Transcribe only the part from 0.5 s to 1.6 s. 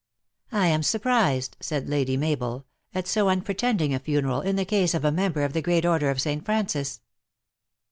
"I am surprised,"